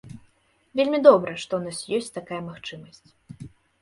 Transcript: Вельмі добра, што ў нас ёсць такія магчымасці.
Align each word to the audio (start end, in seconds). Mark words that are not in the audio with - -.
Вельмі 0.79 0.99
добра, 1.07 1.35
што 1.43 1.53
ў 1.57 1.61
нас 1.67 1.83
ёсць 1.99 2.15
такія 2.19 2.41
магчымасці. 2.49 3.49